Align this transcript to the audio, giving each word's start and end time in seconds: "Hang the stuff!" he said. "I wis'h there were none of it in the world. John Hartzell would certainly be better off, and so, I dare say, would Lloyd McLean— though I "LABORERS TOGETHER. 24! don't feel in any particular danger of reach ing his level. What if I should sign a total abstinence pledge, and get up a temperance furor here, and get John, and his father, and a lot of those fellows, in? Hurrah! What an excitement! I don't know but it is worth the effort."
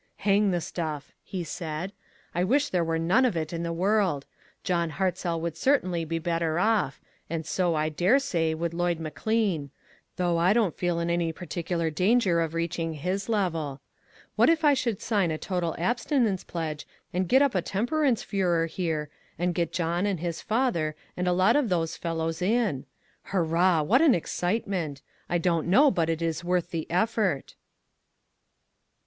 "Hang 0.25 0.49
the 0.49 0.61
stuff!" 0.61 1.11
he 1.21 1.43
said. 1.43 1.93
"I 2.33 2.43
wis'h 2.43 2.71
there 2.71 2.83
were 2.83 2.97
none 2.97 3.23
of 3.23 3.37
it 3.37 3.53
in 3.53 3.61
the 3.61 3.71
world. 3.71 4.25
John 4.63 4.89
Hartzell 4.93 5.39
would 5.41 5.55
certainly 5.55 6.05
be 6.05 6.17
better 6.17 6.57
off, 6.57 6.99
and 7.29 7.45
so, 7.45 7.75
I 7.75 7.89
dare 7.89 8.17
say, 8.17 8.55
would 8.55 8.73
Lloyd 8.73 8.99
McLean— 8.99 9.69
though 10.15 10.37
I 10.39 10.49
"LABORERS 10.49 10.53
TOGETHER. 10.53 10.53
24! 10.53 10.53
don't 10.71 10.79
feel 10.79 10.99
in 11.01 11.09
any 11.11 11.31
particular 11.31 11.89
danger 11.91 12.41
of 12.41 12.55
reach 12.55 12.79
ing 12.79 12.93
his 12.93 13.29
level. 13.29 13.79
What 14.35 14.49
if 14.49 14.65
I 14.65 14.73
should 14.73 14.99
sign 15.03 15.29
a 15.29 15.37
total 15.37 15.75
abstinence 15.77 16.43
pledge, 16.43 16.87
and 17.13 17.29
get 17.29 17.43
up 17.43 17.53
a 17.53 17.61
temperance 17.61 18.23
furor 18.23 18.65
here, 18.65 19.11
and 19.37 19.53
get 19.53 19.71
John, 19.71 20.07
and 20.07 20.19
his 20.19 20.41
father, 20.41 20.95
and 21.15 21.27
a 21.27 21.31
lot 21.31 21.55
of 21.55 21.69
those 21.69 21.95
fellows, 21.95 22.41
in? 22.41 22.87
Hurrah! 23.25 23.83
What 23.83 24.01
an 24.01 24.15
excitement! 24.15 25.03
I 25.29 25.37
don't 25.37 25.67
know 25.67 25.91
but 25.91 26.09
it 26.09 26.23
is 26.23 26.43
worth 26.43 26.71
the 26.71 26.89
effort." 26.89 27.53